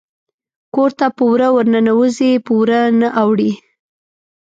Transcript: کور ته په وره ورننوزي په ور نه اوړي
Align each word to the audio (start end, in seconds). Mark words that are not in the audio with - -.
کور 0.73 0.91
ته 0.99 1.07
په 1.15 1.23
وره 1.31 1.47
ورننوزي 1.55 2.31
په 2.45 2.51
ور 2.59 2.69
نه 2.99 3.09
اوړي 3.21 3.51